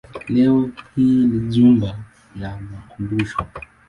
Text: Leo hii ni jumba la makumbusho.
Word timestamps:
Leo 0.27 0.69
hii 0.95 1.25
ni 1.25 1.39
jumba 1.53 1.97
la 2.35 2.57
makumbusho. 2.59 3.45